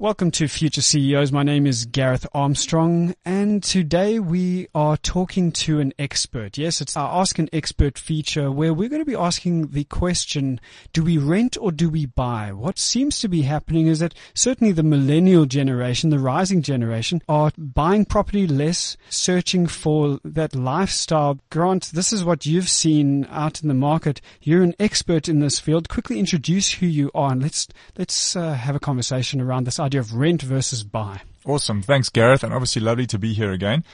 [0.00, 1.32] Welcome to Future CEOs.
[1.32, 6.56] My name is Gareth Armstrong, and today we are talking to an expert.
[6.56, 10.60] Yes, it's our Ask an Expert feature where we're going to be asking the question,
[10.92, 12.52] do we rent or do we buy?
[12.52, 17.50] What seems to be happening is that certainly the millennial generation, the rising generation, are
[17.58, 21.40] buying property less, searching for that lifestyle.
[21.50, 24.20] Grant, this is what you've seen out in the market.
[24.42, 25.88] You're an expert in this field.
[25.88, 30.00] Quickly introduce who you are and let's, let's uh, have a conversation around this idea
[30.00, 31.22] of rent versus buy.
[31.46, 31.80] Awesome.
[31.80, 32.44] Thanks, Gareth.
[32.44, 33.84] And obviously lovely to be here again.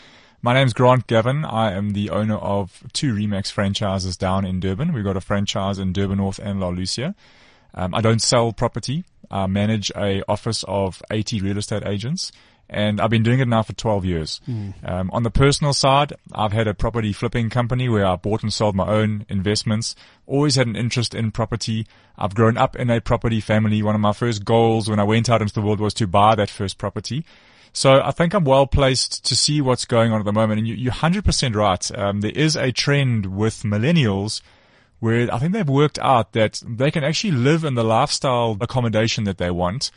[0.42, 1.44] My name's Grant Gavin.
[1.44, 4.92] I am the owner of two Remax franchises down in Durban.
[4.92, 7.14] We've got a franchise in Durban North and La Lucia.
[7.74, 9.04] Um, I don't sell property.
[9.30, 12.32] I manage a office of 80 real estate agents
[12.68, 14.40] and I've been doing it now for 12 years.
[14.48, 14.74] Mm.
[14.88, 18.52] Um, on the personal side, I've had a property flipping company where I bought and
[18.52, 19.94] sold my own investments.
[20.26, 21.86] Always had an interest in property.
[22.16, 23.82] I've grown up in a property family.
[23.82, 26.34] One of my first goals when I went out into the world was to buy
[26.36, 27.24] that first property.
[27.72, 30.60] So I think I'm well placed to see what's going on at the moment.
[30.60, 31.98] And you, are 100% right.
[31.98, 34.40] Um, there is a trend with millennials
[35.00, 39.24] where I think they've worked out that they can actually live in the lifestyle accommodation
[39.24, 39.90] that they want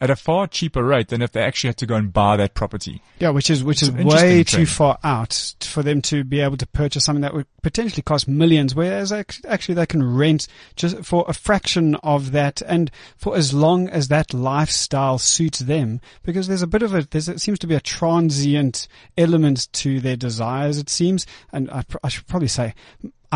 [0.00, 2.54] at a far cheaper rate than if they actually had to go and buy that
[2.54, 3.02] property.
[3.18, 6.58] Yeah, which is which it's is way too far out for them to be able
[6.58, 11.24] to purchase something that would potentially cost millions, whereas actually they can rent just for
[11.28, 16.00] a fraction of that, and for as long as that lifestyle suits them.
[16.22, 20.00] Because there's a bit of a there's it seems to be a transient element to
[20.00, 20.78] their desires.
[20.78, 22.74] It seems, and I, I should probably say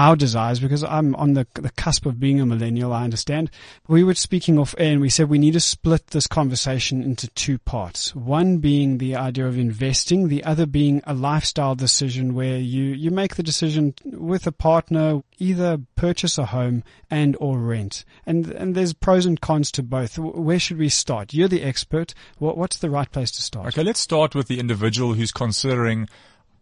[0.00, 3.50] our desires because I'm on the, the cusp of being a millennial, I understand.
[3.86, 7.28] We were speaking off air and we said we need to split this conversation into
[7.28, 8.14] two parts.
[8.14, 13.10] One being the idea of investing, the other being a lifestyle decision where you, you
[13.10, 18.06] make the decision with a partner, either purchase a home and or rent.
[18.24, 20.18] And, and there's pros and cons to both.
[20.18, 21.34] Where should we start?
[21.34, 22.14] You're the expert.
[22.38, 23.66] What, what's the right place to start?
[23.66, 26.08] Okay, let's start with the individual who's considering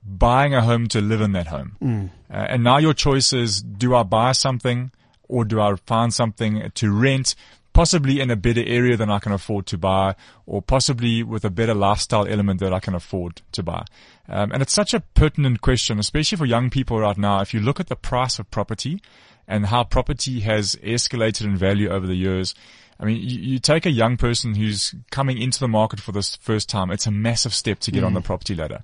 [0.04, 1.76] buying a home to live in that home.
[1.82, 2.10] Mm.
[2.30, 4.90] Uh, and now your choice is, do I buy something
[5.28, 7.34] or do I find something to rent?
[7.72, 10.16] Possibly in a better area than I can afford to buy,
[10.46, 13.84] or possibly with a better lifestyle element that I can afford to buy.
[14.28, 17.40] Um, and it's such a pertinent question, especially for young people right now.
[17.40, 19.00] If you look at the price of property
[19.46, 22.52] and how property has escalated in value over the years,
[22.98, 26.34] I mean, you, you, take a young person who's coming into the market for this
[26.36, 26.90] first time.
[26.90, 28.06] It's a massive step to get mm.
[28.06, 28.82] on the property ladder.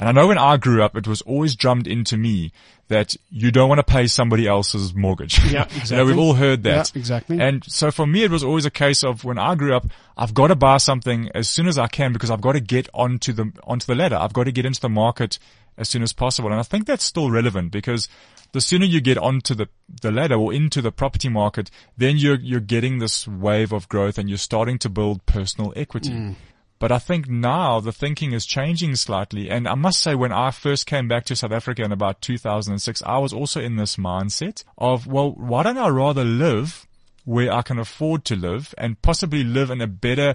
[0.00, 2.52] And I know when I grew up, it was always drummed into me
[2.88, 5.38] that you don't want to pay somebody else's mortgage.
[5.52, 5.90] Yeah, exactly.
[5.90, 6.90] you know, we've all heard that.
[6.92, 7.38] Yeah, exactly.
[7.38, 10.32] And so for me, it was always a case of when I grew up, I've
[10.32, 13.34] got to buy something as soon as I can because I've got to get onto
[13.34, 14.16] the, onto the ladder.
[14.16, 15.38] I've got to get into the market
[15.76, 16.50] as soon as possible.
[16.50, 18.08] And I think that's still relevant because
[18.52, 19.68] the sooner you get onto the,
[20.00, 24.16] the ladder or into the property market, then you're, you're getting this wave of growth
[24.16, 26.10] and you're starting to build personal equity.
[26.10, 26.34] Mm.
[26.80, 29.50] But I think now the thinking is changing slightly.
[29.50, 33.02] And I must say, when I first came back to South Africa in about 2006,
[33.04, 36.86] I was also in this mindset of, well, why don't I rather live
[37.24, 40.34] where I can afford to live and possibly live in a better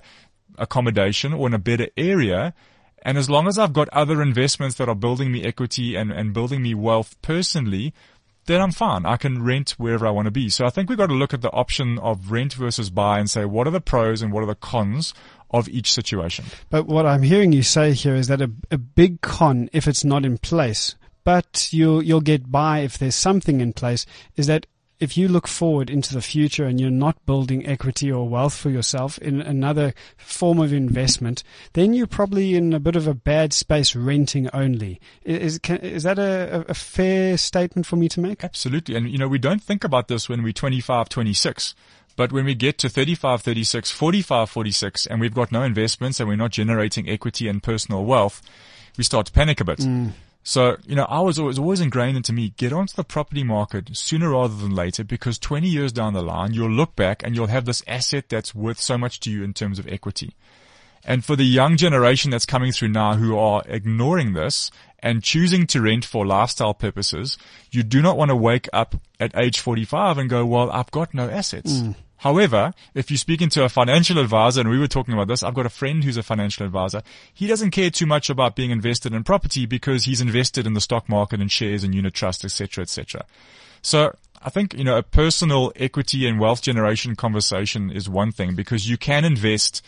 [0.59, 2.53] accommodation or in a better area?
[3.01, 6.31] And as long as I've got other investments that are building me equity and, and
[6.31, 7.91] building me wealth personally,
[8.45, 9.05] then I'm fine.
[9.05, 10.49] I can rent wherever I want to be.
[10.49, 13.29] So I think we've got to look at the option of rent versus buy and
[13.29, 15.13] say, what are the pros and what are the cons
[15.57, 16.45] of each situation.
[16.69, 20.03] But what I'm hearing you say here is that a, a big con, if it's
[20.03, 24.05] not in place, but you'll, you'll get by if there's something in place,
[24.35, 24.67] is that
[24.99, 28.69] if you look forward into the future and you're not building equity or wealth for
[28.69, 33.51] yourself in another form of investment, then you're probably in a bit of a bad
[33.51, 34.99] space renting only.
[35.23, 38.43] Is, can, is that a, a fair statement for me to make?
[38.43, 38.95] Absolutely.
[38.95, 41.75] And, you know, we don't think about this when we're 25, 26.
[42.15, 46.29] But when we get to 35, 36, 45, 46, and we've got no investments and
[46.29, 48.41] we're not generating equity and personal wealth,
[48.97, 49.79] we start to panic a bit.
[49.79, 50.11] Mm.
[50.47, 53.97] So, you know, I was always, always ingrained into me, get onto the property market
[53.97, 57.47] sooner rather than later because 20 years down the line, you'll look back and you'll
[57.47, 60.35] have this asset that's worth so much to you in terms of equity.
[61.03, 64.69] And for the young generation that's coming through now who are ignoring this
[64.99, 67.39] and choosing to rent for lifestyle purposes,
[67.71, 71.13] you do not want to wake up at age 45 and go, well, I've got
[71.13, 71.73] no assets.
[71.73, 71.95] Mm.
[72.17, 75.53] However, if you're speaking to a financial advisor, and we were talking about this, I've
[75.53, 77.01] got a friend who's a financial advisor.
[77.33, 80.81] He doesn't care too much about being invested in property because he's invested in the
[80.81, 83.25] stock market and shares and unit trust, etc., etc.
[83.81, 88.55] So I think, you know, a personal equity and wealth generation conversation is one thing
[88.55, 89.83] because you can invest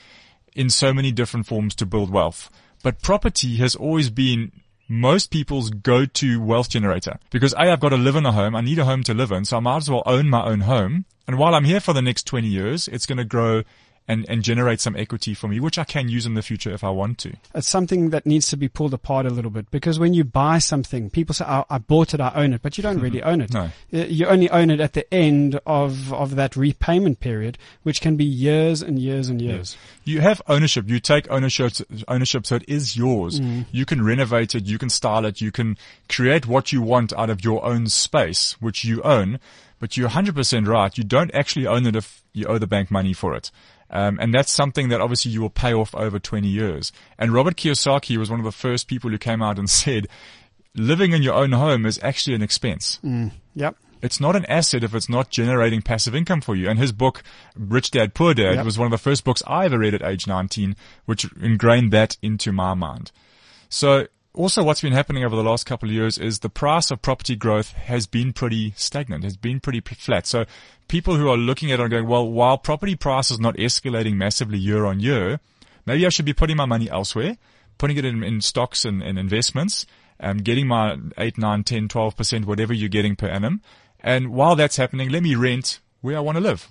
[0.56, 2.50] in so many different forms to build wealth.
[2.84, 4.52] But property has always been
[4.88, 7.20] most people's go-to wealth generator.
[7.30, 8.56] Because A, I've got to live in a home.
[8.56, 9.46] I need a home to live in.
[9.46, 11.06] So I might as well own my own home.
[11.28, 13.64] And while I'm here for the next 20 years, it's going to grow
[14.08, 16.84] and, and generate some equity for me, which I can use in the future if
[16.84, 17.34] I want to.
[17.54, 20.60] It's something that needs to be pulled apart a little bit because when you buy
[20.60, 23.42] something, people say, oh, I bought it, I own it, but you don't really own
[23.42, 23.54] it.
[23.54, 23.70] No.
[23.92, 28.24] You only own it at the end of, of that repayment period, which can be
[28.24, 29.76] years and years and years.
[29.76, 29.78] Yes.
[30.06, 30.88] You have ownership.
[30.88, 31.74] You take ownership,
[32.08, 33.42] ownership so it is yours.
[33.42, 33.66] Mm.
[33.72, 34.66] You can renovate it.
[34.66, 35.42] You can style it.
[35.42, 35.78] You can
[36.08, 39.40] create what you want out of your own space, which you own.
[39.80, 40.98] But you're 100% right.
[40.98, 43.52] You don't actually own it if you owe the bank money for it.
[43.90, 46.92] Um, and that's something that obviously you will pay off over 20 years.
[47.18, 50.08] And Robert Kiyosaki was one of the first people who came out and said,
[50.76, 53.00] living in your own home is actually an expense.
[53.04, 53.32] Mm.
[53.56, 53.76] Yep.
[54.02, 56.70] It's not an asset if it's not generating passive income for you.
[56.70, 57.24] And his book,
[57.56, 58.66] Rich Dad, Poor Dad, Yep.
[58.66, 60.76] was one of the first books I ever read at age 19,
[61.06, 63.12] which ingrained that into my mind.
[63.70, 64.08] So
[64.38, 67.36] also what's been happening over the last couple of years is the price of property
[67.36, 70.28] growth has been pretty stagnant, has been pretty flat.
[70.28, 70.46] So
[70.88, 74.14] people who are looking at it are going, well, while property price is not escalating
[74.14, 75.40] massively year on year,
[75.86, 77.38] maybe I should be putting my money elsewhere,
[77.78, 79.86] putting it in, in stocks and, and investments,
[80.20, 83.62] um, getting my 8, 9, 10, 12%, whatever you're getting per annum.
[84.00, 86.70] And while that's happening, let me rent where I want to live.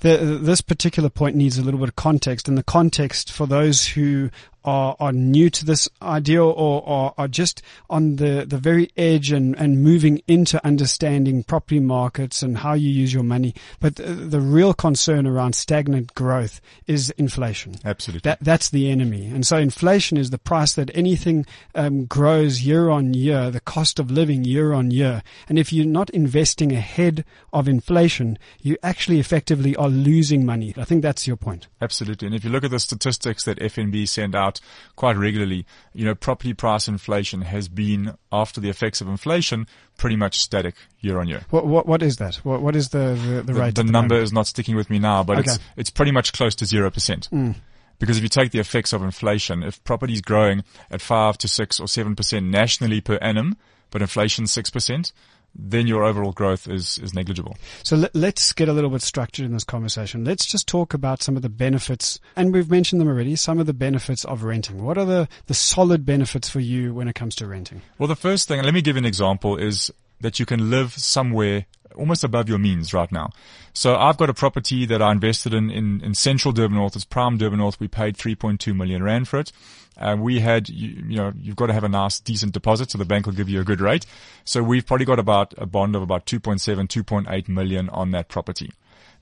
[0.00, 3.88] The, this particular point needs a little bit of context, and the context for those
[3.88, 4.30] who
[4.64, 9.32] are, are new to this idea or, or are just on the, the very edge
[9.32, 13.54] and, and moving into understanding property markets and how you use your money.
[13.80, 17.76] But the, the real concern around stagnant growth is inflation.
[17.84, 18.28] Absolutely.
[18.28, 22.90] That that's the enemy, and so inflation is the price that anything um, grows year
[22.90, 25.22] on year, the cost of living year on year.
[25.48, 30.74] And if you're not investing ahead of inflation, you actually effectively are losing money.
[30.76, 31.68] I think that's your point.
[31.80, 32.26] Absolutely.
[32.26, 34.49] And if you look at the statistics that FNB send out
[34.96, 39.66] quite regularly, you know, property price inflation has been, after the effects of inflation,
[39.98, 41.42] pretty much static year on year.
[41.50, 42.36] What what, what is that?
[42.36, 43.74] What what is the the, the The, rate?
[43.74, 44.24] the number moment?
[44.24, 45.62] is not sticking with me now, but it's, Okay.
[45.76, 47.28] it's pretty much close to 0%.
[47.28, 47.52] Hmm.
[47.98, 51.46] Because if you take the effects of inflation, if property is growing at 5 to
[51.48, 53.58] 6 or 7% nationally per annum,
[53.90, 55.12] but inflation 6%,
[55.54, 57.56] then your overall growth is, is negligible.
[57.82, 60.24] So let, let's get a little bit structured in this conversation.
[60.24, 63.36] Let's just talk about some of the benefits, and we've mentioned them already.
[63.36, 64.82] Some of the benefits of renting.
[64.84, 67.82] What are the the solid benefits for you when it comes to renting?
[67.98, 70.92] Well, the first thing, let me give you an example, is that you can live
[70.92, 71.66] somewhere
[71.96, 73.30] almost above your means right now.
[73.72, 76.96] So I've got a property that I invested in in, in central Durban North.
[76.96, 77.80] It's prime Durban North.
[77.80, 79.52] We paid 3.2 million rand for it.
[80.00, 82.98] Uh, we had, you, you know, you've got to have a nice, decent deposit, so
[82.98, 84.06] the bank will give you a good rate.
[84.44, 88.70] So we've probably got about a bond of about 2.7, 2.8 million on that property.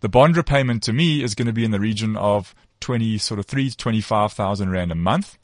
[0.01, 3.41] The bond repayment to me is going to be in the region of 20, sort
[3.41, 5.37] of three to 25,000 rand a month.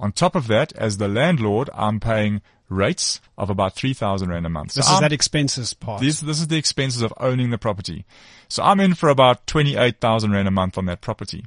[0.00, 4.48] On top of that, as the landlord, I'm paying rates of about 3,000 rand a
[4.48, 4.72] month.
[4.72, 6.00] So This is I'm- that expenses part.
[6.00, 8.04] this, this is the expenses of owning the property.
[8.48, 11.44] So I'm in for about 28,000 rand a month on that property.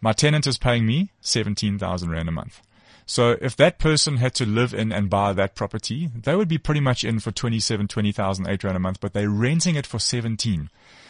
[0.00, 2.62] My tenant is paying me 17,000 rand a month.
[3.08, 6.58] So if that person had to live in and buy that property, they would be
[6.58, 10.68] pretty much in for 27, 20,008 rand a month, but they're renting it for 17.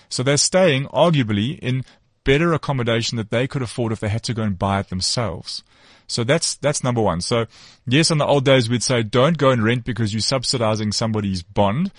[0.08, 1.84] So they're staying arguably in
[2.22, 5.64] better accommodation that they could afford if they had to go and buy it themselves.
[6.06, 7.20] So that's, that's number one.
[7.20, 7.46] So
[7.84, 11.42] yes, in the old days we'd say don't go and rent because you're subsidizing somebody's
[11.42, 11.90] bond.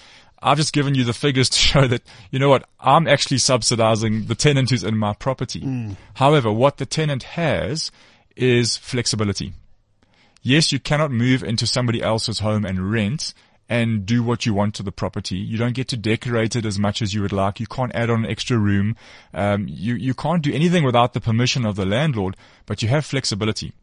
[0.42, 4.28] I've just given you the figures to show that, you know what, I'm actually subsidizing
[4.28, 5.60] the tenant who's in my property.
[5.60, 5.98] Mm.
[6.14, 7.92] However, what the tenant has
[8.38, 9.52] is flexibility.
[10.42, 13.34] Yes, you cannot move into somebody else's home and rent
[13.68, 15.38] and do what you want to the property.
[15.38, 17.60] You don't get to decorate it as much as you would like.
[17.60, 18.96] You can't add on an extra room.
[19.34, 23.06] Um, you, you can't do anything without the permission of the landlord, but you have
[23.06, 23.74] flexibility.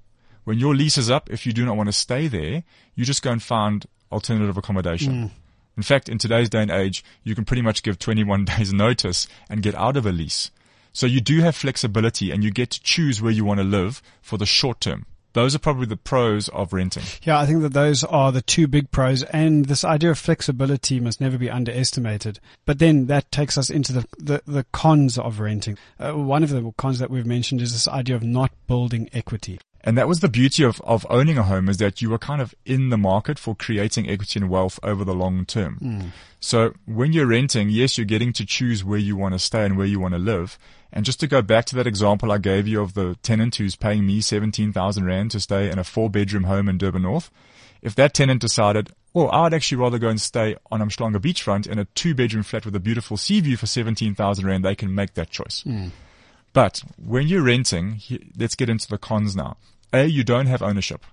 [0.44, 3.22] When your lease is up, if you do not want to stay there, you just
[3.22, 5.12] go and find alternative accommodation.
[5.76, 9.28] In fact, in today's day and age, you can pretty much give 21 days notice
[9.48, 10.50] and get out of a lease.
[10.92, 14.02] So you do have flexibility and you get to choose where you want to live
[14.22, 15.04] for the short term.
[15.36, 17.02] Those are probably the pros of renting.
[17.22, 20.98] Yeah, I think that those are the two big pros, and this idea of flexibility
[20.98, 22.40] must never be underestimated.
[22.64, 25.76] But then that takes us into the the, the cons of renting.
[26.00, 29.60] Uh, one of the cons that we've mentioned is this idea of not building equity.
[29.84, 32.40] And that was the beauty of, of owning a home is that you were kind
[32.40, 36.12] of in the market for creating equity and wealth over the long term.
[36.40, 39.76] So when you're renting, yes, you're getting to choose where you want to stay and
[39.76, 40.58] where you want to live.
[40.96, 43.76] And just to go back to that example I gave you of the tenant who's
[43.76, 47.30] paying me 17,000 rand to stay in a four bedroom home in Durban North.
[47.82, 51.78] If that tenant decided, well, I'd actually rather go and stay on Umhlanga beachfront in
[51.78, 55.12] a two bedroom flat with a beautiful sea view for 17,000 rand, they can make
[55.14, 55.64] that choice.
[56.54, 58.00] But when you're renting,
[58.34, 59.58] let's get into the cons now.
[59.92, 61.04] A, you don't have ownership.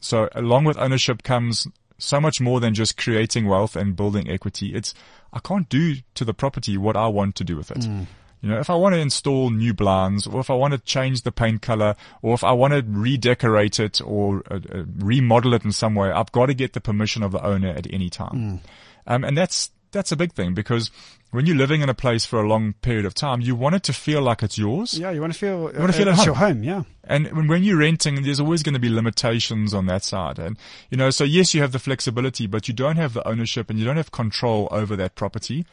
[0.00, 1.68] So along with ownership comes
[1.98, 4.74] so much more than just creating wealth and building equity.
[4.74, 4.94] It's,
[5.34, 7.80] I can't do to the property what I want to do with it.
[7.80, 8.06] Mm.
[8.40, 11.22] You know, if I want to install new blinds or if I want to change
[11.22, 15.64] the paint color or if I want to redecorate it or uh, uh, remodel it
[15.64, 18.34] in some way, I've got to get the permission of the owner at any time.
[18.34, 18.60] Mm.
[19.08, 20.90] Um, and that's, that's a big thing because
[21.30, 23.82] when you're living in a place for a long period of time, you want it
[23.84, 24.98] to feel like it's yours.
[24.98, 26.26] Yeah, you want to feel, you want to feel uh, it's home.
[26.26, 26.62] your home.
[26.62, 26.82] Yeah.
[27.04, 30.38] And when, when you're renting, there's always going to be limitations on that side.
[30.38, 30.56] And,
[30.90, 33.78] you know, so yes, you have the flexibility, but you don't have the ownership and
[33.78, 35.66] you don't have control over that property.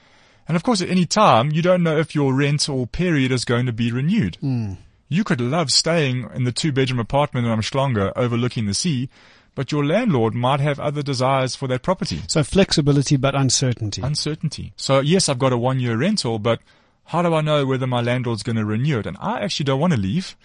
[0.48, 3.46] And of course, at any time, you don't know if your rent or period is
[3.46, 4.38] going to be renewed.
[4.44, 4.78] Mm.
[5.08, 9.10] You could love staying in the two bedroom apartment in Umhlanga overlooking the sea,
[9.54, 12.22] but your landlord might have other desires for that property.
[12.28, 14.02] So flexibility, but uncertainty.
[14.02, 14.74] Uncertainty.
[14.76, 16.60] So yes, I've got a one year rental, but
[17.06, 19.06] how do I know whether my landlord's going to renew it?
[19.06, 20.36] And I actually don't want to leave,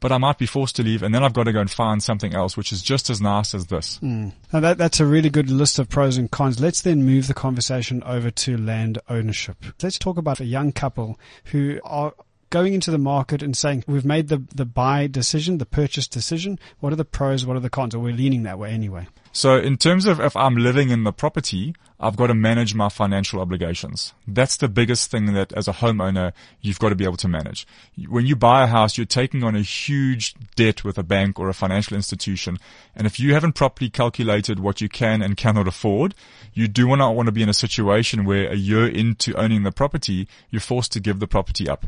[0.00, 2.02] but I might be forced to leave and then I've got to go and find
[2.02, 3.98] something else, which is just as nice as this.
[4.02, 4.32] Mm.
[4.52, 6.60] Now that, that's a really good list of pros and cons.
[6.60, 9.56] Let's then move the conversation over to land ownership.
[9.82, 12.12] Let's talk about a young couple who are
[12.50, 16.58] going into the market and saying, we've made the, the buy decision, the purchase decision.
[16.80, 17.44] What are the pros?
[17.44, 17.94] What are the cons?
[17.94, 19.06] Or we're leaning that way anyway.
[19.32, 22.88] So in terms of if I'm living in the property, I've got to manage my
[22.88, 24.12] financial obligations.
[24.26, 27.66] That's the biggest thing that as a homeowner, you've got to be able to manage.
[28.08, 31.48] When you buy a house, you're taking on a huge debt with a bank or
[31.48, 32.58] a financial institution.
[32.94, 36.14] And if you haven't properly calculated what you can and cannot afford,
[36.54, 39.72] you do not want to be in a situation where a year into owning the
[39.72, 41.84] property, you're forced to give the property up.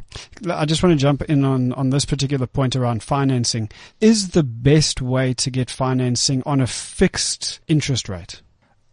[0.49, 3.71] I just want to jump in on, on this particular point around financing.
[4.01, 7.30] Is the best way to get financing on a fixed
[7.69, 8.43] interest rate?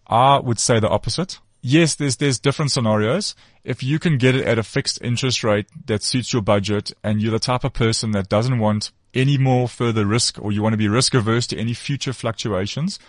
[0.07, 1.39] I would say the opposite.
[1.61, 3.35] Yes, there's, there's different scenarios.
[3.63, 7.21] If you can get it at a fixed interest rate that suits your budget and
[7.21, 10.73] you're the type of person that doesn't want any more further risk or you want
[10.73, 12.99] to be risk averse to any future fluctuations,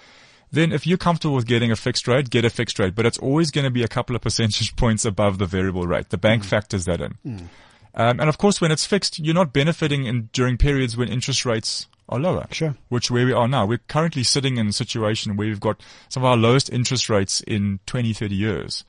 [0.50, 2.94] then if you're comfortable with getting a fixed rate, get a fixed rate.
[2.94, 6.08] But it's always going to be a couple of percentage points above the variable rate.
[6.08, 6.47] The bank mm.
[6.47, 7.18] factors that in.
[7.26, 7.49] Mm.
[7.94, 11.44] Um, and of course, when it's fixed, you're not benefiting in, during periods when interest
[11.44, 12.46] rates are lower.
[12.50, 12.74] Sure.
[12.88, 13.66] Which where we are now.
[13.66, 17.40] We're currently sitting in a situation where we've got some of our lowest interest rates
[17.42, 18.84] in 20, 30 years.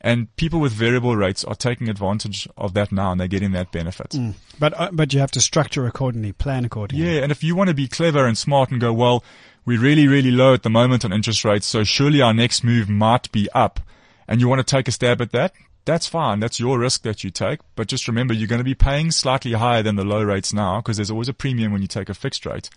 [0.00, 3.72] And people with variable rates are taking advantage of that now and they're getting that
[3.72, 4.10] benefit.
[4.10, 4.34] Mm.
[4.58, 7.06] But, uh, but you have to structure accordingly, plan accordingly.
[7.06, 7.22] Yeah.
[7.22, 9.24] And if you want to be clever and smart and go, well,
[9.64, 11.64] we're really, really low at the moment on interest rates.
[11.64, 13.80] So surely our next move might be up
[14.28, 15.54] and you want to take a stab at that
[15.84, 16.40] that's fine.
[16.40, 17.60] That's your risk that you take.
[17.76, 20.80] But just remember, you're going to be paying slightly higher than the low rates now
[20.80, 22.70] because there's always a premium when you take a fixed rate.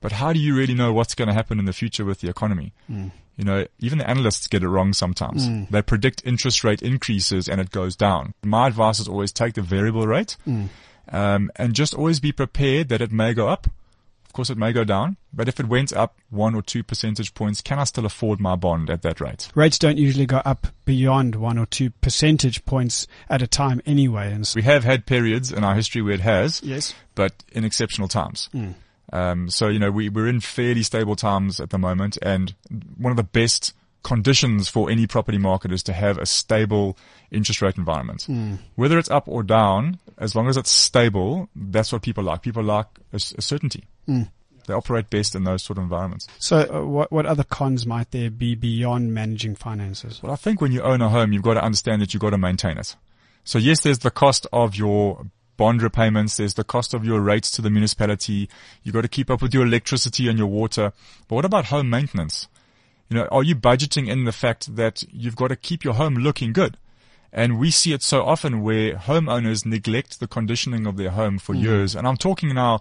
[0.00, 2.28] But how do you really know what's going to happen in the future with the
[2.28, 2.72] economy?
[2.90, 3.12] Mm.
[3.36, 5.48] You know, even the analysts get it wrong sometimes.
[5.48, 5.68] Mm.
[5.70, 8.34] They predict interest rate increases and it goes down.
[8.42, 10.68] My advice is always take the variable rate, mm.
[11.10, 13.68] um, and just always be prepared that it may go up
[14.36, 17.60] course, it may go down, but if it went up one or two percentage points,
[17.60, 19.48] can I still afford my bond at that rate?
[19.54, 24.32] Rates don't usually go up beyond one or two percentage points at a time anyway.
[24.32, 27.64] And so- we have had periods in our history where it has, yes, but in
[27.64, 28.48] exceptional times.
[28.54, 28.74] Mm.
[29.12, 32.54] Um, so, you know, we, we're in fairly stable times at the moment and
[32.96, 33.72] one of the best
[34.02, 36.96] conditions for any property market is to have a stable
[37.30, 38.26] interest rate environment.
[38.28, 38.58] Mm.
[38.76, 42.42] Whether it's up or down, as long as it's stable, that's what people like.
[42.42, 43.84] People like a, a certainty.
[44.08, 44.28] Mm.
[44.66, 46.26] They operate best in those sort of environments.
[46.38, 50.22] So, uh, what what other cons might there be beyond managing finances?
[50.22, 52.30] Well, I think when you own a home, you've got to understand that you've got
[52.30, 52.96] to maintain it.
[53.44, 55.26] So, yes, there's the cost of your
[55.56, 56.36] bond repayments.
[56.36, 58.48] There's the cost of your rates to the municipality.
[58.82, 60.92] You've got to keep up with your electricity and your water.
[61.28, 62.48] But what about home maintenance?
[63.08, 66.14] You know, are you budgeting in the fact that you've got to keep your home
[66.14, 66.76] looking good?
[67.32, 71.54] And we see it so often where homeowners neglect the conditioning of their home for
[71.54, 71.62] mm.
[71.62, 71.94] years.
[71.94, 72.80] And I'm talking now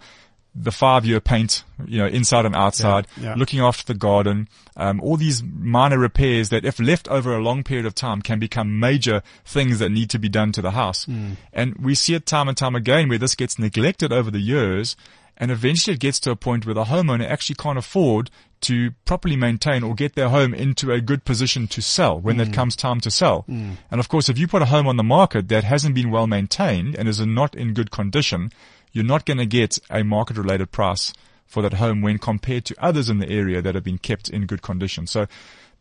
[0.56, 3.36] the five year paint, you know, inside and outside, yeah, yeah.
[3.36, 7.64] looking after the garden, um, all these minor repairs that if left over a long
[7.64, 11.06] period of time can become major things that need to be done to the house.
[11.06, 11.36] Mm.
[11.52, 14.96] And we see it time and time again where this gets neglected over the years
[15.38, 18.30] and eventually it gets to a point where the homeowner actually can't afford
[18.66, 22.48] to properly maintain or get their home into a good position to sell when mm.
[22.48, 23.46] it comes time to sell.
[23.48, 23.78] Mm.
[23.92, 26.26] And of course, if you put a home on the market that hasn't been well
[26.26, 28.52] maintained and is not in good condition,
[28.92, 31.14] you're not going to get a market related price
[31.46, 34.48] for that home when compared to others in the area that have been kept in
[34.48, 35.06] good condition.
[35.06, 35.28] So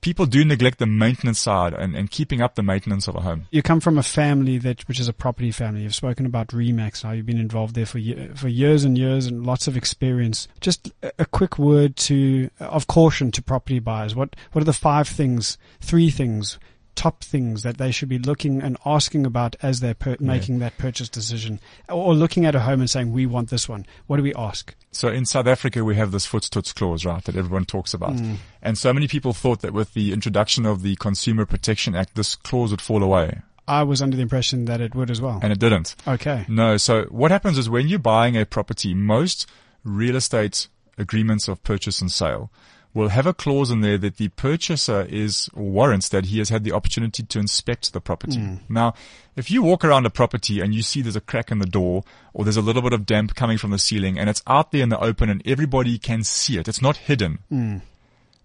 [0.04, 3.46] people do neglect the maintenance side and, and keeping up the maintenance of a home.
[3.50, 5.80] You come from a family that, which is a property family.
[5.80, 7.98] You've spoken about Remax, how you've been involved there for
[8.34, 10.46] for years and years and lots of experience.
[10.60, 14.14] Just a quick word to, of caution to property buyers.
[14.14, 16.58] What, what are the five things, three things
[16.94, 20.78] top things that they should be looking and asking about as they're per- making that
[20.78, 23.86] purchase decision, or looking at a home and saying, "We want this one"?
[24.06, 24.74] What do we ask?
[24.92, 28.14] So in South Africa, we have this Voetstoots clause, right, that everyone talks about.
[28.14, 28.36] Mm.
[28.62, 32.36] And so many people thought that with the introduction of the Consumer Protection Act, this
[32.36, 33.40] clause would fall away.
[33.66, 35.40] I was under the impression that it would as well.
[35.42, 35.96] And it didn't.
[36.06, 36.44] Okay.
[36.48, 36.76] No.
[36.76, 39.48] So what happens is when you're buying a property, most
[39.84, 42.50] real estate agreements of purchase and sale
[42.94, 46.62] will have a clause in there that the purchaser is warrants that he has had
[46.62, 48.38] the opportunity to inspect the property.
[48.38, 48.60] Mm.
[48.68, 48.94] Now,
[49.34, 52.04] if you walk around a property and you see there's a crack in the door
[52.32, 54.82] or there's a little bit of damp coming from the ceiling and it's out there
[54.82, 57.82] in the open and everybody can see it, it's not hidden, mm.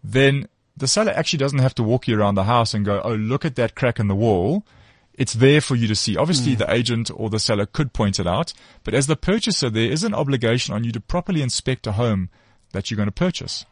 [0.03, 3.13] then the seller actually doesn't have to walk you around the house and go, oh,
[3.13, 4.65] look at that crack in the wall.
[5.13, 6.15] It's there for you to see.
[6.15, 6.59] Obviously, mm.
[6.59, 8.53] the agent or the seller could point it out,
[8.85, 12.29] but as the purchaser, there is an obligation on you to properly inspect a home
[12.71, 13.65] that you're going to purchase.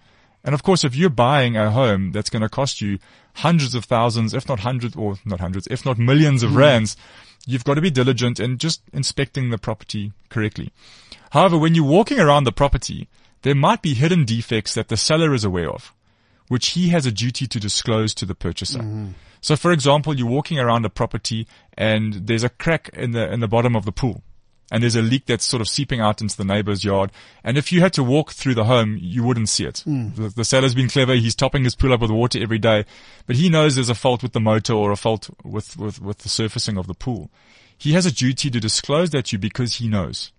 [0.44, 3.00] And of course, if you're buying a home that's going to cost you
[3.36, 6.58] hundreds of thousands, if not hundreds, or not hundreds, if not millions of mm.
[6.58, 6.96] rands,
[7.46, 10.72] you've got to be diligent in just inspecting the property correctly.
[11.32, 13.08] However, when you're walking around the property,
[13.42, 15.94] there might be hidden defects that the seller is aware of,
[16.48, 18.80] which he has a duty to disclose to the purchaser.
[18.80, 19.14] Mm.
[19.42, 23.40] So for example, you're walking around a property and there's a crack in the, in
[23.40, 24.24] the bottom of the pool
[24.72, 27.12] and there's a leak that's sort of seeping out into the neighbor's yard.
[27.44, 29.84] And if you had to walk through the home, you wouldn't see it.
[29.88, 30.16] Mm.
[30.16, 31.16] The, the, seller's been clever.
[31.16, 32.86] He's topping his pool up with water every day,
[33.26, 36.20] but he knows there's a fault with the motor or a fault with, with, with
[36.20, 37.30] the surfacing of the pool.
[37.78, 40.32] He has a duty to disclose that to you because he knows.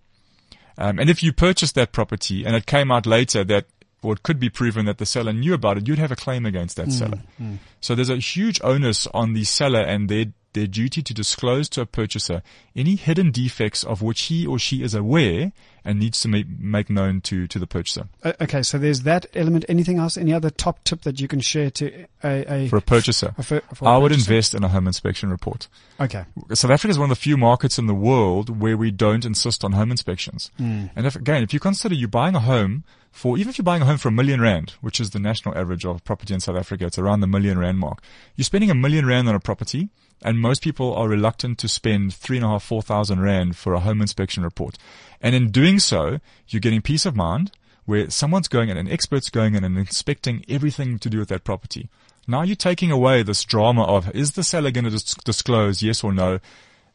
[0.76, 3.66] Um, and if you purchased that property and it came out later that
[4.02, 6.46] or it could be proven that the seller knew about it, you'd have a claim
[6.46, 7.18] against that mm, seller.
[7.40, 7.58] Mm.
[7.80, 11.80] So there's a huge onus on the seller and their their duty to disclose to
[11.80, 12.42] a purchaser
[12.74, 15.52] any hidden defects of which he or she is aware
[15.84, 18.08] and needs to make, make known to, to the purchaser.
[18.24, 19.64] Okay, so there's that element.
[19.68, 20.16] Anything else?
[20.16, 23.34] Any other top tip that you can share to a, a for a purchaser?
[23.38, 25.68] A for, for a I would invest in a home inspection report.
[25.98, 26.24] Okay.
[26.52, 29.64] South Africa is one of the few markets in the world where we don't insist
[29.64, 30.50] on home inspections.
[30.60, 30.90] Mm.
[30.94, 33.82] And if again, if you consider you're buying a home for even if you're buying
[33.82, 36.56] a home for a million rand, which is the national average of property in South
[36.56, 38.02] Africa, it's around the million rand mark.
[38.36, 39.88] You're spending a million rand on a property
[40.22, 43.74] and most people are reluctant to spend three and a half, four thousand rand for
[43.74, 44.76] a home inspection report.
[45.20, 47.52] And in doing so, you're getting peace of mind
[47.84, 51.44] where someone's going in, an expert's going in and inspecting everything to do with that
[51.44, 51.88] property.
[52.26, 56.04] Now you're taking away this drama of is the seller going to dis- disclose yes
[56.04, 56.40] or no?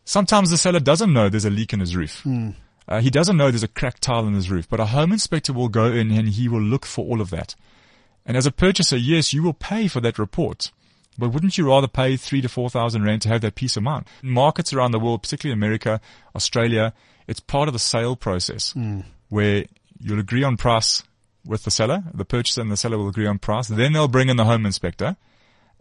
[0.06, 2.22] Sometimes the seller doesn't know there's a leak in his roof.
[2.24, 2.54] Mm.
[2.88, 5.54] Uh, he doesn't know there's a cracked tile in his roof, but a home inspector
[5.54, 7.56] will go in and he will look for all of that.
[8.26, 10.72] And as a purchaser, yes, you will pay for that report.
[11.18, 13.84] But wouldn't you rather pay three to four thousand rand to have that peace of
[13.84, 14.06] mind?
[14.22, 16.02] Markets around the world, particularly America,
[16.36, 16.94] Australia,
[17.28, 19.04] it's part of the sale process mm.
[19.30, 19.66] where
[20.00, 21.04] you'll agree on price
[21.46, 23.68] with the seller, the purchaser and the seller will agree on price.
[23.68, 25.18] Then they'll bring in the home inspector.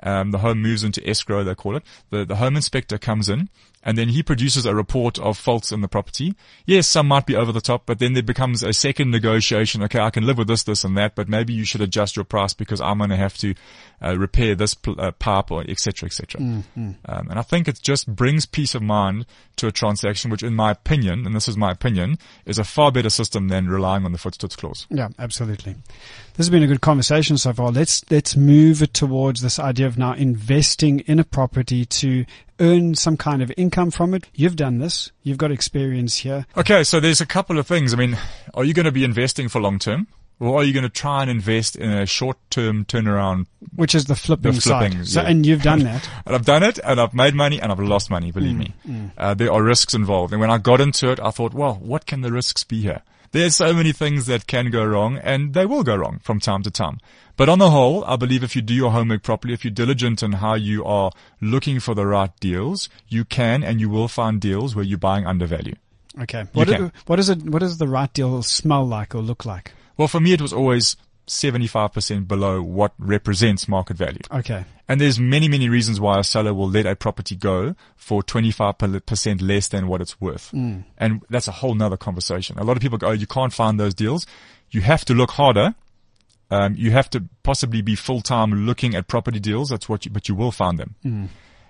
[0.02, 1.84] Um, the home moves into escrow, they call it.
[2.10, 3.48] The, the home inspector comes in
[3.82, 6.34] and then he produces a report of faults in the property.
[6.66, 9.82] Yes, some might be over the top, but then there becomes a second negotiation.
[9.82, 12.24] Okay, I can live with this, this, and that, but maybe you should adjust your
[12.24, 13.54] price because I'm going to have to
[14.02, 16.06] uh, repair this pl- uh, pipe or etc.
[16.06, 16.40] etc.
[16.40, 16.90] Mm-hmm.
[17.06, 20.54] Um, and I think it just brings peace of mind to a transaction, which, in
[20.54, 24.12] my opinion, and this is my opinion, is a far better system than relying on
[24.12, 24.86] the Voetstoots clause.
[24.90, 25.74] Yeah, absolutely.
[26.34, 27.70] This has been a good conversation so far.
[27.70, 32.24] Let's let's move it towards this idea of now investing in a property to
[32.60, 34.28] earn some kind of income from it.
[34.34, 35.10] You've done this.
[35.22, 36.46] You've got experience here.
[36.56, 37.92] Okay, so there's a couple of things.
[37.92, 38.18] I mean,
[38.54, 40.06] are you going to be investing for long term?
[40.42, 43.46] Or are you going to try and invest in a short-term turnaround?
[43.76, 45.06] Which is the flipping, the flipping side.
[45.06, 46.08] So, and you've done that.
[46.26, 48.32] and I've done it, and I've made money, and I've lost money.
[48.32, 49.10] Believe mm, me, mm.
[49.16, 50.32] Uh, there are risks involved.
[50.32, 53.02] And when I got into it, I thought, well, what can the risks be here?
[53.32, 56.62] There's so many things that can go wrong, and they will go wrong from time
[56.64, 56.98] to time.
[57.36, 60.22] But on the whole, I believe if you do your homework properly, if you're diligent
[60.22, 64.38] in how you are looking for the right deals, you can and you will find
[64.38, 65.76] deals where you're buying undervalue.
[66.20, 66.44] Okay.
[66.52, 67.42] What, is, what is it?
[67.42, 69.72] What does the right deal smell like or look like?
[69.96, 74.20] Well, for me, it was always 75% below what represents market value.
[74.30, 74.64] Okay.
[74.88, 79.40] And there's many, many reasons why a seller will let a property go for 25%
[79.40, 80.50] less than what it's worth.
[80.52, 80.84] Mm.
[80.98, 82.58] And that's a whole nother conversation.
[82.58, 84.26] A lot of people go, oh, you can't find those deals.
[84.70, 85.74] You have to look harder.
[86.50, 89.70] Um, you have to possibly be full time looking at property deals.
[89.70, 90.96] That's what you, but you will find them.
[91.04, 91.28] Mm.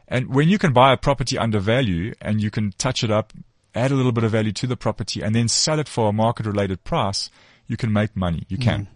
[0.08, 3.32] And when you can buy a property under value and you can touch it up,
[3.74, 6.12] add a little bit of value to the property and then sell it for a
[6.12, 7.30] market related price,
[7.66, 8.44] you can make money.
[8.48, 8.82] You can.
[8.82, 8.86] Mm.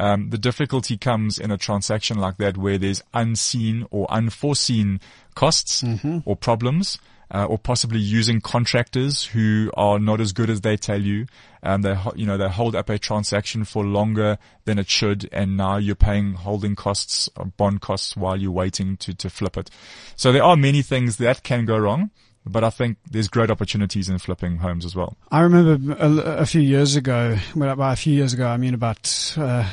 [0.00, 5.00] Um, the difficulty comes in a transaction like that where there's unseen or unforeseen
[5.34, 5.84] costs
[6.24, 6.98] or problems.
[7.32, 11.26] Uh, or possibly using contractors who are not as good as they tell you.
[11.62, 15.56] Um, they, you know, they hold up a transaction for longer than it should, and
[15.56, 19.70] now you're paying holding costs, or bond costs, while you're waiting to to flip it.
[20.16, 22.10] So there are many things that can go wrong.
[22.44, 25.16] But I think there's great opportunities in flipping homes as well.
[25.30, 26.10] I remember a,
[26.40, 29.68] a few years ago, well, by a few years ago, I mean about uh,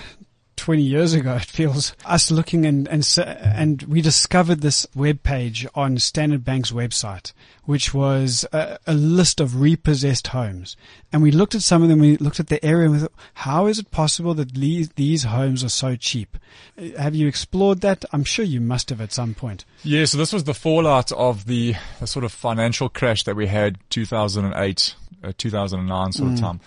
[0.68, 5.66] 20 years ago, it feels, us looking and, and, and we discovered this web page
[5.74, 7.32] on Standard Bank's website,
[7.64, 10.76] which was a, a list of repossessed homes.
[11.14, 13.14] And we looked at some of them, we looked at the area and we thought,
[13.36, 16.38] how is it possible that these, these homes are so cheap?
[16.98, 18.04] Have you explored that?
[18.12, 19.64] I'm sure you must have at some point.
[19.84, 23.48] Yeah, so this was the fallout of the, the sort of financial crash that we
[23.48, 26.60] had 2008, uh, 2009 sort of time.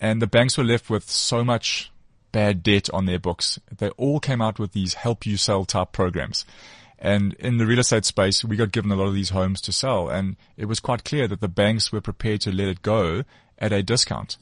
[0.00, 1.91] And the banks were left with so much
[2.32, 3.58] bad debt on their books.
[3.76, 6.44] They all came out with these help you sell type programs.
[6.98, 9.72] And in the real estate space, we got given a lot of these homes to
[9.72, 10.08] sell.
[10.08, 13.24] And it was quite clear that the banks were prepared to let it go
[13.58, 14.36] at a discount.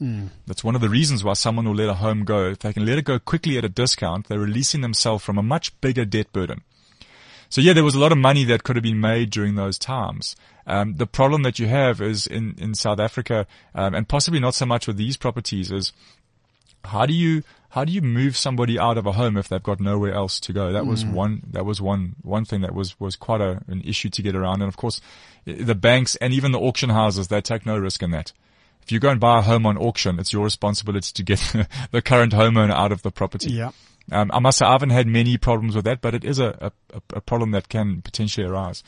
[0.47, 2.49] That's one of the reasons why someone will let a home go.
[2.49, 5.43] If they can let it go quickly at a discount, they're releasing themselves from a
[5.43, 6.61] much bigger debt burden.
[7.49, 9.77] So yeah, there was a lot of money that could have been made during those
[9.77, 10.35] times.
[10.65, 14.55] Um, the problem that you have is in, in South Africa, um, and possibly not
[14.55, 15.91] so much with these properties is
[16.85, 19.79] how do you, how do you move somebody out of a home if they've got
[19.79, 20.73] nowhere else to go?
[20.73, 24.09] That was one, that was one, one thing that was, was quite a, an issue
[24.09, 24.61] to get around.
[24.61, 24.99] And of course,
[25.45, 28.33] the banks and even the auction houses, they take no risk in that.
[28.83, 31.39] If you go and buy a home on auction, it's your responsibility to get
[31.91, 33.51] the current homeowner out of the property.
[33.51, 33.71] Yeah.
[34.11, 36.73] Um, I must say I haven't had many problems with that, but it is a,
[36.93, 38.83] a, a problem that can potentially arise.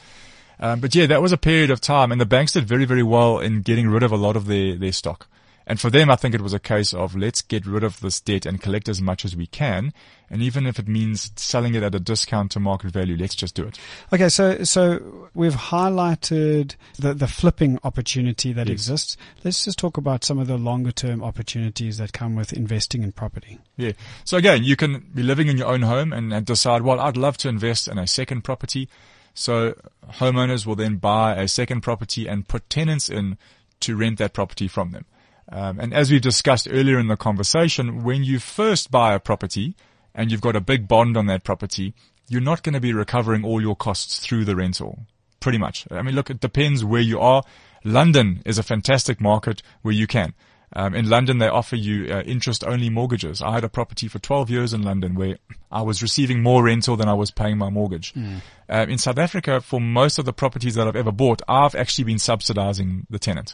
[0.59, 3.03] Um, but yeah, that was a period of time and the banks did very, very
[3.03, 5.27] well in getting rid of a lot of their, their stock.
[5.65, 8.19] And for them, I think it was a case of let's get rid of this
[8.19, 9.93] debt and collect as much as we can.
[10.29, 13.55] And even if it means selling it at a discount to market value, let's just
[13.55, 13.79] do it.
[14.11, 18.73] Okay, so so we've highlighted the the flipping opportunity that Yes.
[18.73, 19.17] exists.
[19.43, 23.11] Let's just talk about some of the longer term opportunities that come with investing in
[23.11, 23.59] property.
[23.77, 23.93] Yeah.
[24.25, 27.17] So again, you can be living in your own home and, and decide, well, I'd
[27.17, 28.89] love to invest in a second property.
[29.33, 29.75] So
[30.19, 33.37] homeowners will then buy a second property and put tenants in
[33.81, 35.05] to rent that property from them.
[35.49, 39.75] Um, and as we discussed earlier in the conversation, when you first buy a property
[40.15, 41.93] and you've got a big bond on that property,
[42.27, 45.05] you're not going to be recovering all your costs through the rental.
[45.39, 45.85] Pretty much.
[45.91, 47.43] I mean, look, it depends where you are.
[47.83, 50.33] London is a fantastic market where you can.
[50.75, 53.41] Um, in London, they offer you uh, interest-only mortgages.
[53.41, 55.37] I had a property for 12 years in London where
[55.71, 58.13] I was receiving more rental than I was paying my mortgage.
[58.15, 62.05] Um, in South Africa, for most of the properties that I've ever bought, I've actually
[62.05, 63.53] been subsidizing the tenant.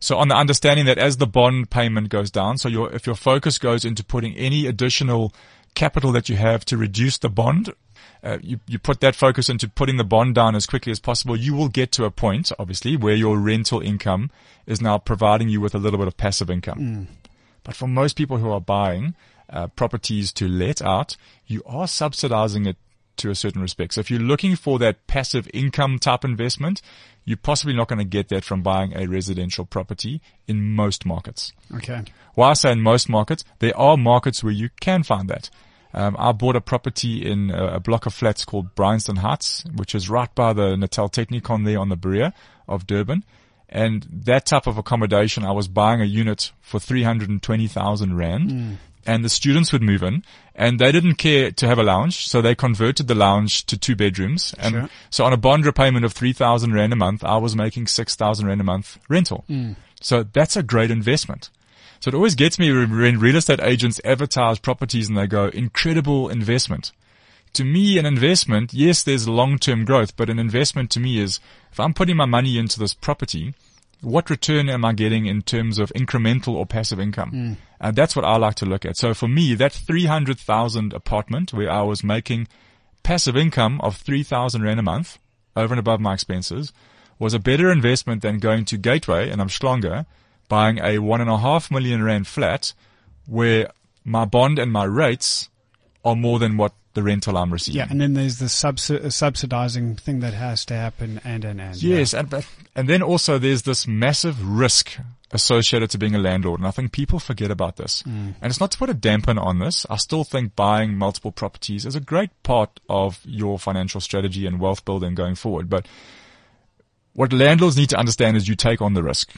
[0.00, 3.14] So on the understanding that as the bond payment goes down, so your, if your
[3.14, 5.32] focus goes into putting any additional
[5.74, 7.72] capital that you have to reduce the bond,
[8.22, 11.36] uh, you, you put that focus into putting the bond down as quickly as possible,
[11.36, 14.30] you will get to a point, obviously, where your rental income
[14.66, 16.78] is now providing you with a little bit of passive income.
[17.62, 19.14] But for most people who are buying
[19.50, 22.76] uh, properties to let out, you are subsidizing it
[23.18, 23.94] to a certain respect.
[23.94, 26.82] So if you're looking for that passive income type investment,
[27.26, 31.52] you're possibly not going to get that from buying a residential property in most markets.
[31.74, 32.04] Okay.
[32.34, 35.50] Why I say in most markets, there are markets where you can find that.
[35.92, 39.94] Um, I bought a property in a, a block of flats called Bryanston Heights, which
[39.94, 42.32] is right by the Natal Technikon there on the Berea
[42.68, 43.24] of Durban.
[43.68, 48.78] And that type of accommodation, I was buying a unit for 320,000 Rand.
[49.06, 52.28] And the students would move in and they didn't care to have a lounge.
[52.28, 54.54] So they converted the lounge to two bedrooms.
[54.58, 54.88] And Sure.
[55.10, 58.60] so on a bond repayment of 3,000 Rand a month, I was making 6,000 Rand
[58.60, 59.44] a month rental.
[59.46, 59.72] Hmm.
[60.00, 61.50] So that's a great investment.
[62.00, 66.28] So it always gets me when real estate agents advertise properties and they go, incredible
[66.28, 66.92] investment.
[67.54, 71.40] To me, an investment, yes, there's long-term growth, but an investment to me is
[71.72, 73.54] if I'm putting my money into this property,
[74.02, 77.30] what return am I getting in terms of incremental or passive income?
[77.80, 78.96] And that's what I like to look at.
[78.96, 82.48] So for me, that 300,000 apartment where I was making
[83.02, 85.18] passive income of 3,000 Rand a month
[85.54, 86.72] over and above my expenses
[87.18, 90.06] was a better investment than going to Gateway and Umhlanga
[90.48, 92.72] buying a one and a half million Rand flat
[93.26, 93.70] where
[94.04, 95.48] my bond and my rates
[96.04, 97.78] are more than what the rental I'm receiving.
[97.78, 101.60] Yeah, and then there's the subsi- uh, subsidizing thing that has to happen, and and
[101.60, 101.80] and.
[101.80, 104.98] Yes, and and then also there's this massive risk
[105.30, 108.02] associated to being a landlord, and I think people forget about this.
[108.06, 109.86] And it's not to put a dampen on this.
[109.90, 114.58] I still think buying multiple properties is a great part of your financial strategy and
[114.58, 115.68] wealth building going forward.
[115.68, 115.86] But
[117.12, 119.32] what landlords need to understand is you take on the risk.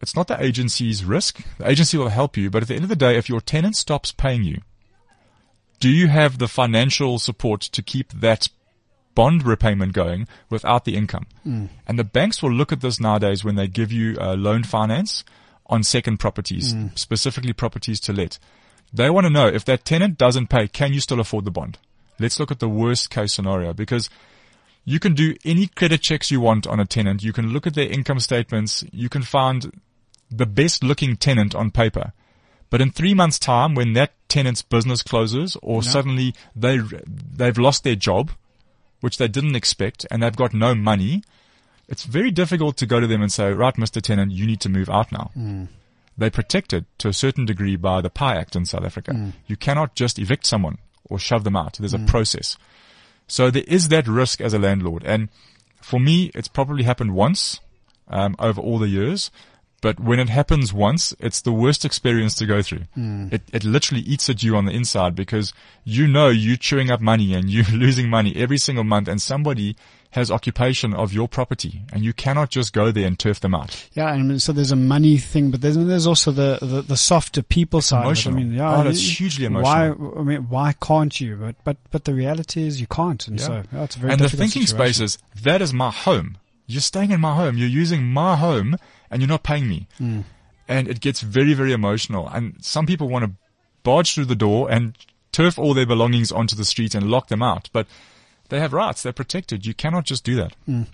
[0.00, 1.42] It's not the agency's risk.
[1.58, 3.76] The agency will help you, but at the end of the day, if your tenant
[3.76, 4.60] stops paying you,
[5.82, 8.48] do you have the financial support to keep that
[9.16, 11.26] bond repayment going without the income?
[11.44, 11.70] Mm.
[11.88, 15.24] And the banks will look at this nowadays when they give you a loan finance
[15.66, 16.96] on second properties, mm.
[16.96, 18.38] specifically properties to let.
[18.92, 21.78] They want to know if that tenant doesn't pay, can you still afford the bond?
[22.20, 24.08] Let's look at the worst case scenario because
[24.84, 27.24] you can do any credit checks you want on a tenant.
[27.24, 28.84] You can look at their income statements.
[28.92, 29.82] You can find
[30.30, 32.12] the best looking tenant on paper.
[32.72, 35.90] But in three months time, when that tenant's business closes or yeah.
[35.90, 36.80] suddenly they,
[37.36, 38.30] they've lost their job,
[39.00, 41.22] which they didn't expect and they've got no money,
[41.86, 44.00] it's very difficult to go to them and say, right, Mr.
[44.00, 45.30] Tenant, you need to move out now.
[45.36, 45.68] Mm.
[46.16, 49.12] They're protected to a certain degree by the PI Act in South Africa.
[49.12, 49.34] Mm.
[49.46, 50.78] You cannot just evict someone
[51.10, 51.74] or shove them out.
[51.74, 52.08] There's mm.
[52.08, 52.56] a process.
[53.26, 55.04] So there is that risk as a landlord.
[55.04, 55.28] And
[55.82, 57.60] for me, it's probably happened once
[58.08, 59.30] um, over all the years.
[59.82, 62.84] But when it happens once, it's the worst experience to go through.
[62.96, 63.32] Mm.
[63.32, 65.52] It, it literally eats at you on the inside because
[65.84, 69.76] you know you're chewing up money and you're losing money every single month and somebody
[70.12, 73.88] has occupation of your property and you cannot just go there and turf them out.
[73.94, 74.14] Yeah.
[74.14, 77.78] And so there's a money thing, but there's, there's also the, the, the softer people
[77.78, 78.04] it's side.
[78.04, 78.36] Emotional.
[78.36, 78.76] I mean, yeah.
[78.76, 79.94] Oh, that's hugely emotional.
[79.94, 81.34] Why, I mean, why can't you?
[81.36, 83.26] But, but, but the reality is you can't.
[83.26, 83.46] And yeah.
[83.46, 84.94] so yeah, it's a very And the thinking situation.
[84.94, 86.38] space is that is my home.
[86.68, 87.58] You're staying in my home.
[87.58, 88.76] You're using my home
[89.12, 89.86] and you're not paying me.
[90.00, 90.24] Mm.
[90.66, 92.26] And it gets very, very emotional.
[92.28, 93.32] And some people want to
[93.82, 94.96] barge through the door and
[95.30, 97.68] turf all their belongings onto the street and lock them out.
[97.72, 97.86] But
[98.48, 99.02] they have rights.
[99.02, 99.66] They're protected.
[99.66, 100.54] You cannot just do that.
[100.68, 100.86] Mm.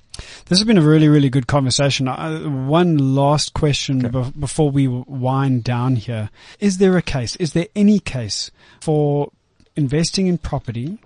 [0.47, 2.09] This has been a really, really good conversation.
[2.09, 4.31] Uh, one last question okay.
[4.31, 6.31] be- before we wind down here.
[6.61, 8.51] Is there a case, is there any case
[8.81, 9.31] for
[9.77, 10.99] investing in property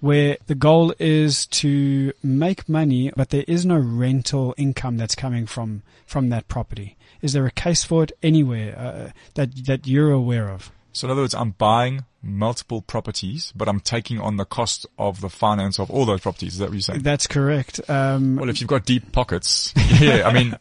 [0.00, 5.46] where the goal is to make money, but there is no rental income that's coming
[5.46, 6.96] from, from that property.
[7.20, 10.70] Is there a case for it anywhere uh, that, that you're aware of?
[10.92, 15.20] So in other words, I'm buying multiple properties, but I'm taking on the cost of
[15.20, 16.54] the finance of all those properties.
[16.54, 17.02] Is that what you're saying?
[17.02, 17.80] That's correct.
[17.88, 20.56] Um, well, if you've got deep pockets, yeah, I mean,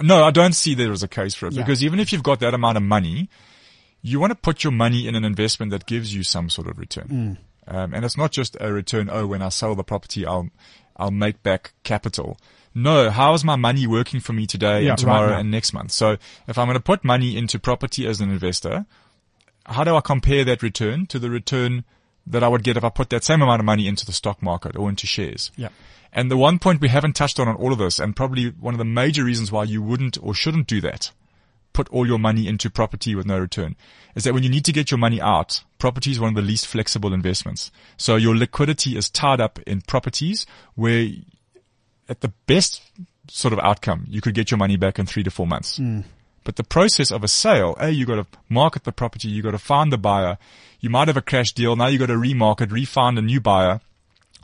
[0.00, 1.62] no, I don't see there as a case for it yeah.
[1.62, 3.28] because even if you've got that amount of money,
[4.02, 6.78] you want to put your money in an investment that gives you some sort of
[6.78, 7.08] return.
[7.08, 7.36] Mm.
[7.66, 9.08] Um, and it's not just a return.
[9.10, 10.50] Oh, when I sell the property, I'll,
[10.96, 12.38] I'll make back capital.
[12.74, 15.72] No, how is my money working for me today yeah, and tomorrow right and next
[15.72, 15.92] month?
[15.92, 16.16] So
[16.48, 18.86] if I'm going to put money into property as an investor,
[19.66, 21.84] how do I compare that return to the return
[22.26, 24.42] that I would get if I put that same amount of money into the stock
[24.42, 25.50] market or into shares?
[25.56, 25.68] Yeah.
[26.12, 28.74] And the one point we haven't touched on on all of this, and probably one
[28.74, 31.10] of the major reasons why you wouldn't or shouldn't do that,
[31.72, 33.76] put all your money into property with no return
[34.14, 36.42] is that when you need to get your money out, property is one of the
[36.42, 37.70] least flexible investments.
[37.96, 41.08] So your liquidity is tied up in properties where
[42.08, 42.82] at the best
[43.28, 45.78] sort of outcome, you could get your money back in three to four months.
[45.78, 46.04] Mm.
[46.44, 49.52] But the process of a sale, A, you got to market the property, you got
[49.52, 50.38] to find the buyer.
[50.80, 51.76] You might have a crash deal.
[51.76, 53.80] Now you got to remarket, refind a new buyer.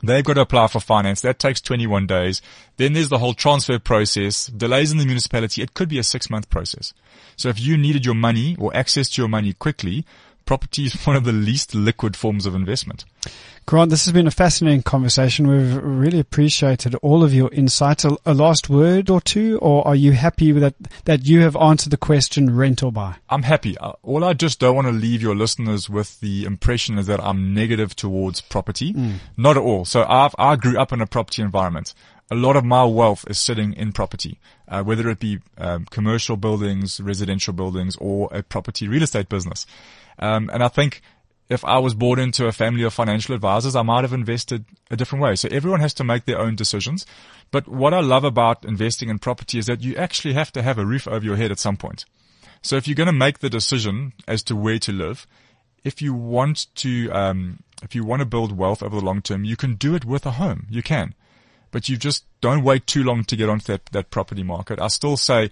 [0.01, 1.21] They've got to apply for finance.
[1.21, 2.41] That takes 21 days.
[2.77, 5.61] Then there's the whole transfer process, delays in the municipality.
[5.61, 6.93] It could be a six month process.
[7.35, 10.05] So if you needed your money or access to your money quickly,
[10.45, 13.05] property is one of the least liquid forms of investment.
[13.69, 15.45] Grant, this has been a fascinating conversation.
[15.47, 18.03] We've really appreciated all of your insights.
[18.03, 20.73] A, a, last word or two, or are you happy that,
[21.05, 23.17] that you have answered the question rent or buy?
[23.29, 23.77] I'm happy.
[23.77, 27.23] Uh, all I just don't want to leave your listeners with the impression is that
[27.23, 28.93] I'm negative towards property.
[28.93, 29.17] Mm.
[29.37, 29.85] Not at all.
[29.85, 31.93] So I've, I grew up in a property environment.
[32.31, 36.37] A lot of my wealth is sitting in property, uh, whether it be um, commercial
[36.37, 39.67] buildings, residential buildings, or a property real estate business.
[40.17, 41.03] Um, and I think
[41.49, 44.95] if I was born into a family of financial advisors, I might have invested a
[44.95, 45.35] different way.
[45.35, 47.07] So everyone has to make their own decisions.
[47.49, 50.77] But what I love about investing in property is that you actually have to have
[50.77, 52.05] a roof over your head at some point.
[52.61, 55.25] So if you're going to make the decision as to where to live,
[55.83, 59.43] if you want to, um, if you want to build wealth over the long term,
[59.43, 60.67] you can do it with a home.
[60.69, 61.15] You can,
[61.71, 64.79] but you just don't wait too long to get onto that, that property market.
[64.79, 65.49] I still say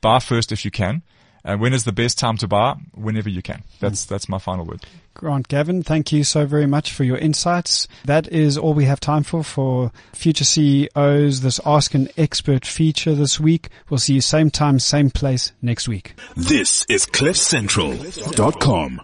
[0.00, 1.02] buy first if you can.
[1.46, 2.74] And when is the best time to buy?
[2.92, 3.62] Whenever you can.
[3.78, 4.84] That's, that's my final word.
[5.14, 7.86] Grant Gavin, thank you so very much for your insights.
[8.04, 13.14] That is all we have time for for future CEOs, this Ask an Expert feature
[13.14, 13.70] this week.
[13.88, 16.14] We'll see you same time, same place next week.
[16.36, 19.00] This is CliffCentral.com.